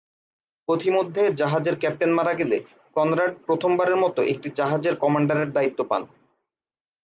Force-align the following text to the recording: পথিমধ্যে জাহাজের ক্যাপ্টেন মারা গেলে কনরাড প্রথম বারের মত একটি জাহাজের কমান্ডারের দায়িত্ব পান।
পথিমধ্যে 0.67 1.23
জাহাজের 1.33 1.75
ক্যাপ্টেন 1.75 2.11
মারা 2.13 2.33
গেলে 2.33 2.57
কনরাড 2.95 3.31
প্রথম 3.45 3.71
বারের 3.77 3.97
মত 3.97 4.15
একটি 4.33 4.47
জাহাজের 4.55 4.95
কমান্ডারের 4.95 5.49
দায়িত্ব 5.51 5.79
পান। 5.83 6.01